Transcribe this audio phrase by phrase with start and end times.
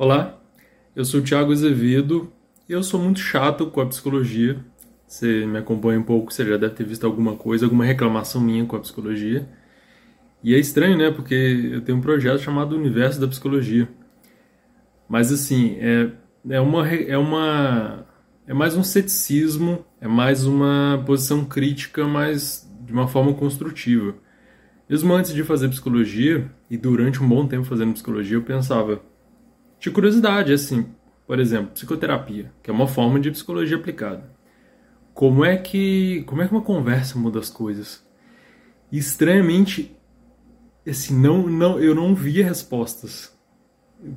[0.00, 0.40] Olá,
[0.94, 2.32] eu sou o Thiago Azevedo
[2.68, 4.64] e eu sou muito chato com a psicologia.
[5.08, 8.64] Você me acompanha um pouco, você já deve ter visto alguma coisa, alguma reclamação minha
[8.64, 9.48] com a psicologia.
[10.40, 11.10] E é estranho, né?
[11.10, 13.88] Porque eu tenho um projeto chamado Universo da Psicologia.
[15.08, 16.12] Mas assim, é,
[16.48, 18.06] é uma é uma
[18.46, 24.14] é mais um ceticismo, é mais uma posição crítica, mas de uma forma construtiva.
[24.88, 29.02] Mesmo antes de fazer psicologia e durante um bom tempo fazendo psicologia, eu pensava
[29.78, 30.86] de curiosidade, assim,
[31.26, 34.30] por exemplo, psicoterapia, que é uma forma de psicologia aplicada.
[35.14, 38.06] Como é que, como é que uma conversa muda as coisas?
[38.90, 39.96] E, estranhamente,
[40.86, 43.36] assim, não, não, eu não via respostas.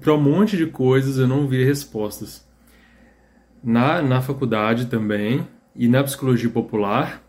[0.00, 2.46] Para um monte de coisas eu não via respostas.
[3.62, 7.22] Na, na faculdade também, e na psicologia popular,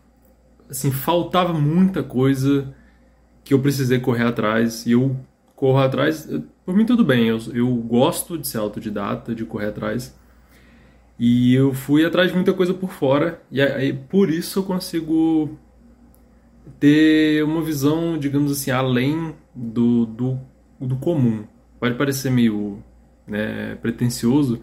[0.68, 2.74] assim, faltava muita coisa
[3.42, 5.16] que eu precisei correr atrás, e eu
[5.60, 6.26] corro atrás.
[6.64, 7.28] Por mim, tudo bem.
[7.28, 10.18] Eu, eu gosto de ser autodidata, de correr atrás.
[11.18, 13.42] E eu fui atrás de muita coisa por fora.
[13.50, 15.58] E aí, por isso eu consigo
[16.78, 20.40] ter uma visão, digamos assim, além do, do,
[20.80, 21.44] do comum.
[21.78, 22.82] Pode parecer meio
[23.26, 24.62] né, pretencioso,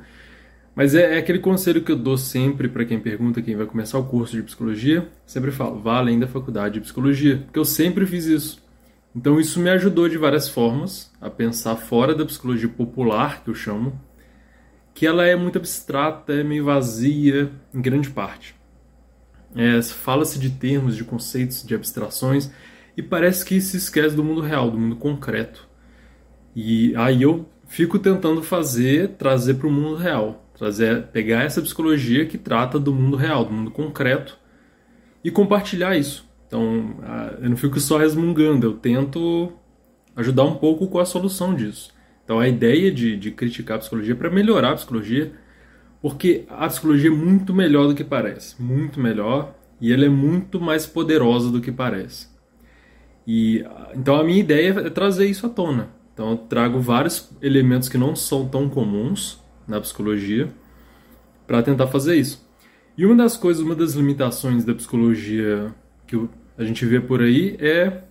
[0.76, 4.00] mas é, é, aquele conselho que eu dou sempre para quem pergunta, quem vai começar
[4.00, 5.08] o curso de psicologia.
[5.28, 8.67] Sempre falo, vá além da faculdade de psicologia, porque eu sempre fiz isso.
[9.16, 13.56] Então isso me ajudou de várias formas a pensar fora da psicologia popular, que eu
[13.56, 14.00] chamo,
[14.94, 18.56] que ela é muito abstrata, é meio vazia em grande parte.
[19.56, 22.52] É, Fala-se de termos, de conceitos, de abstrações,
[22.96, 25.68] e parece que se esquece do mundo real, do mundo concreto.
[26.56, 32.26] E aí eu fico tentando fazer, trazer para o mundo real, trazer, pegar essa psicologia
[32.26, 34.38] que trata do mundo real, do mundo concreto,
[35.24, 36.27] e compartilhar isso.
[36.48, 36.96] Então,
[37.42, 39.52] eu não fico só resmungando, eu tento
[40.16, 41.94] ajudar um pouco com a solução disso.
[42.24, 45.34] Então, a ideia de, de criticar a psicologia é para melhorar a psicologia,
[46.02, 50.60] porque a psicologia é muito melhor do que parece, muito melhor, e ela é muito
[50.60, 52.28] mais poderosa do que parece.
[53.26, 53.64] E
[53.94, 55.90] então a minha ideia é trazer isso à tona.
[56.14, 60.50] Então eu trago vários elementos que não são tão comuns na psicologia
[61.46, 62.48] para tentar fazer isso.
[62.98, 65.76] E uma das coisas, uma das limitações da psicologia
[66.08, 68.04] que a gente vê por aí é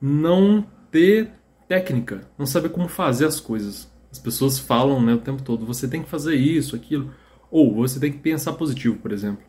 [0.00, 1.30] não ter
[1.66, 3.90] técnica, não saber como fazer as coisas.
[4.10, 7.14] As pessoas falam né, o tempo todo, você tem que fazer isso, aquilo,
[7.50, 9.44] ou você tem que pensar positivo, por exemplo.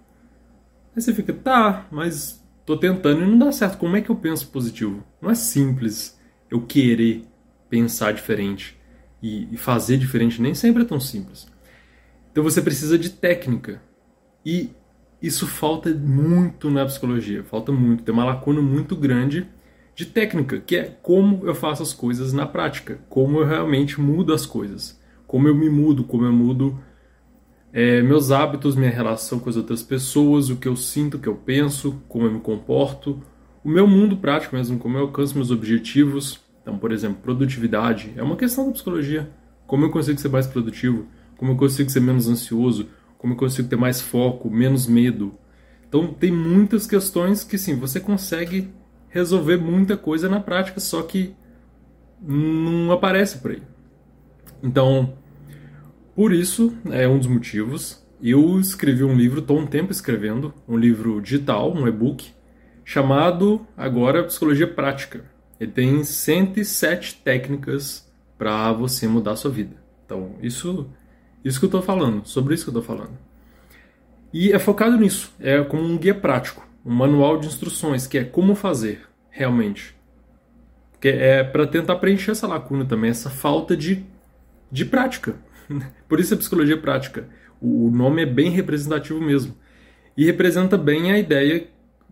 [0.95, 3.77] Aí você fica, tá, mas tô tentando e não dá certo.
[3.77, 5.03] Como é que eu penso positivo?
[5.21, 6.17] Não é simples
[6.49, 7.25] eu querer
[7.69, 8.79] pensar diferente
[9.21, 11.47] e fazer diferente, nem sempre é tão simples.
[12.31, 13.81] Então você precisa de técnica.
[14.45, 14.71] E
[15.23, 19.47] isso falta muito na psicologia, falta muito, tem uma lacuna muito grande
[19.95, 24.33] de técnica, que é como eu faço as coisas na prática, como eu realmente mudo
[24.33, 26.77] as coisas, como eu me mudo, como eu mudo
[27.71, 31.27] é, meus hábitos, minha relação com as outras pessoas, o que eu sinto, o que
[31.27, 33.23] eu penso, como eu me comporto,
[33.63, 36.41] o meu mundo prático mesmo, como eu alcanço meus objetivos.
[36.61, 39.29] Então, por exemplo, produtividade é uma questão da psicologia.
[39.65, 41.07] Como eu consigo ser mais produtivo?
[41.37, 42.87] Como eu consigo ser menos ansioso?
[43.23, 45.31] Como eu consigo ter mais foco, menos medo.
[45.87, 48.67] Então tem muitas questões que sim, você consegue
[49.07, 51.33] resolver muita coisa na prática, só que
[52.21, 53.63] não aparece por aí.
[54.61, 55.13] Então,
[56.13, 60.75] por isso, é um dos motivos, eu escrevi um livro, estou um tempo escrevendo, um
[60.75, 62.29] livro digital, um e-book,
[62.83, 65.23] chamado agora Psicologia Prática.
[65.57, 68.05] Ele tem 107 técnicas
[68.37, 69.77] para você mudar a sua vida.
[70.05, 70.89] Então, isso
[71.43, 73.17] isso que eu estou falando, sobre isso que eu estou falando.
[74.33, 78.23] E é focado nisso, é como um guia prático, um manual de instruções, que é
[78.23, 79.95] como fazer realmente.
[80.99, 84.03] Que é para tentar preencher essa lacuna também, essa falta de,
[84.71, 85.35] de prática.
[86.07, 87.27] Por isso é psicologia prática.
[87.61, 89.55] O, nome é bem representativo mesmo.
[90.17, 91.67] E representa bem a ideia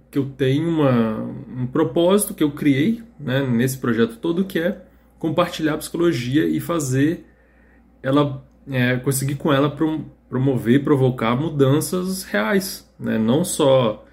[0.10, 4.82] que eu tenho uma, um propósito que eu criei né, nesse projeto todo, que é
[5.18, 7.26] compartilhar a psicologia e fazer
[8.04, 9.76] ela é, conseguir com ela
[10.30, 13.18] promover e provocar mudanças reais, né?
[13.18, 14.06] não só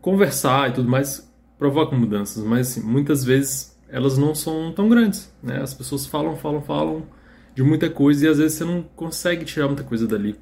[0.00, 5.32] conversar e tudo mais provoca mudanças, mas assim, muitas vezes elas não são tão grandes.
[5.42, 5.60] Né?
[5.60, 7.04] As pessoas falam, falam, falam
[7.54, 10.36] de muita coisa e às vezes você não consegue tirar muita coisa dali.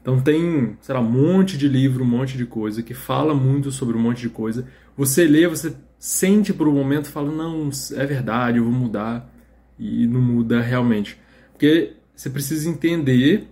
[0.00, 3.70] Então tem, sei lá, um monte de livro, um monte de coisa que fala muito
[3.70, 4.66] sobre um monte de coisa.
[4.96, 9.32] Você lê, você sente por um momento, fala, não, é verdade, eu vou mudar.
[9.78, 11.18] E não muda realmente.
[11.52, 13.48] Porque você precisa entender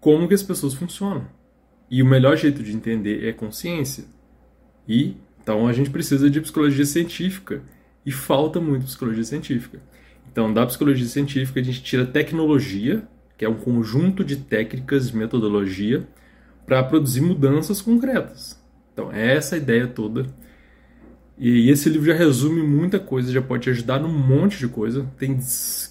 [0.00, 1.26] como que as pessoas funcionam.
[1.90, 4.04] E o melhor jeito de entender é consciência.
[4.88, 7.62] E então a gente precisa de psicologia científica
[8.04, 9.80] e falta muito psicologia científica.
[10.30, 13.06] Então, da psicologia científica a gente tira tecnologia,
[13.36, 16.08] que é um conjunto de técnicas metodologia
[16.64, 18.58] para produzir mudanças concretas.
[18.92, 20.26] Então, é essa a ideia toda.
[21.36, 25.06] E esse livro já resume muita coisa, já pode te ajudar num monte de coisa.
[25.18, 25.38] Tem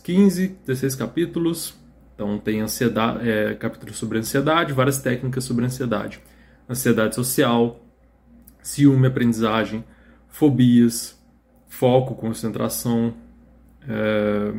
[0.04, 1.76] 15, 16 capítulos.
[2.22, 6.22] Então, tem ansiedade, é, capítulos sobre ansiedade, várias técnicas sobre ansiedade.
[6.70, 7.84] Ansiedade social,
[8.62, 9.84] ciúme, aprendizagem,
[10.28, 11.20] fobias,
[11.68, 13.16] foco, concentração,
[13.90, 14.54] é,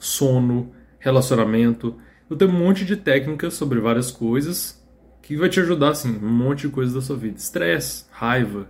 [0.00, 1.94] sono, relacionamento.
[2.28, 4.84] Eu tenho um monte de técnicas sobre várias coisas
[5.22, 7.36] que vai te ajudar, assim, um monte de coisas da sua vida.
[7.36, 8.66] Estresse, raiva.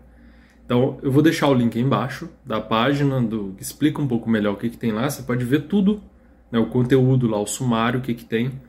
[0.67, 4.29] Então, eu vou deixar o link aí embaixo da página do que explica um pouco
[4.29, 5.09] melhor o que, que tem lá.
[5.09, 6.03] Você pode ver tudo,
[6.51, 8.61] né, o conteúdo lá, o sumário, o que, que tem.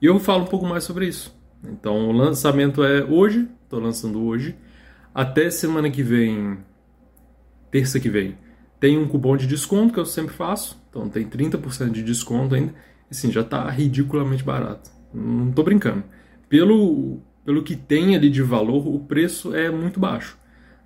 [0.00, 1.36] E eu falo um pouco mais sobre isso.
[1.62, 4.56] Então, o lançamento é hoje, estou lançando hoje.
[5.14, 6.58] Até semana que vem,
[7.70, 8.36] terça que vem,
[8.78, 10.80] tem um cupom de desconto que eu sempre faço.
[10.88, 12.74] Então, tem 30% de desconto ainda.
[13.10, 14.90] E sim, já está ridiculamente barato.
[15.12, 16.04] Não estou brincando.
[16.48, 20.38] Pelo, pelo que tem ali de valor, o preço é muito baixo.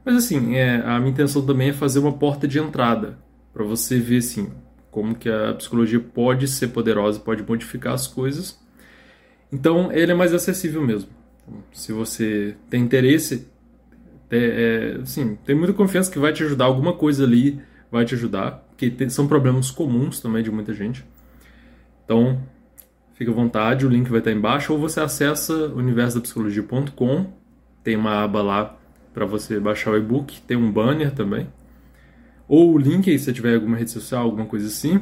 [0.04, 3.18] Mas assim, é, a minha intenção também é fazer uma porta de entrada
[3.52, 4.50] para você ver assim
[4.92, 8.56] como que a psicologia pode ser poderosa, pode modificar as coisas.
[9.50, 11.10] Então, ele é mais acessível mesmo.
[11.42, 13.48] Então, se você tem interesse,
[14.30, 17.60] é, assim, tem muita confiança que vai te ajudar, alguma coisa ali
[17.90, 21.04] vai te ajudar, porque tem, são problemas comuns também de muita gente.
[22.04, 22.40] Então,
[23.22, 27.26] Fique à vontade, o link vai estar embaixo, ou você acessa universodapsicologia.com,
[27.84, 28.76] tem uma aba lá
[29.14, 31.46] para você baixar o e-book, tem um banner também.
[32.52, 35.00] Ou o link, se tiver alguma rede social, alguma coisa assim.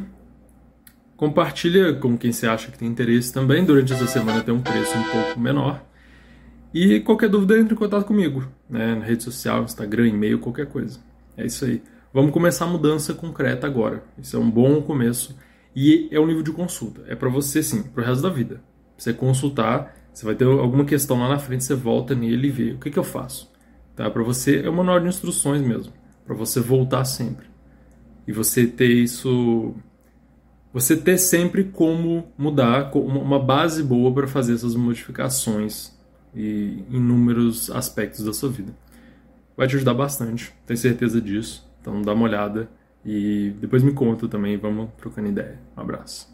[1.17, 3.65] Compartilha com quem você acha que tem interesse também.
[3.65, 5.85] Durante essa semana tem um preço um pouco menor.
[6.73, 8.95] E qualquer dúvida, entre em contato comigo, né?
[8.95, 11.01] Na rede social, Instagram, e-mail, qualquer coisa.
[11.37, 11.83] É isso aí.
[12.15, 14.05] Vamos começar a mudança concreta agora.
[14.17, 15.37] Isso é um bom começo.
[15.75, 17.03] E é o nível de consulta.
[17.09, 18.63] É para você, sim, para o resto da vida.
[18.97, 22.71] Você consultar, você vai ter alguma questão lá na frente, você volta nele e vê
[22.75, 23.51] o que, que eu faço.
[23.97, 24.09] Tá?
[24.09, 25.99] Para você é um manual de instruções mesmo.
[26.31, 27.49] Para você voltar sempre.
[28.25, 29.75] E você ter isso.
[30.73, 35.93] Você ter sempre como mudar, uma base boa para fazer essas modificações
[36.33, 38.73] e inúmeros aspectos da sua vida.
[39.57, 41.69] Vai te ajudar bastante, tenho certeza disso.
[41.81, 42.71] Então dá uma olhada
[43.05, 45.59] e depois me conta também, vamos trocando ideia.
[45.77, 46.33] Um abraço.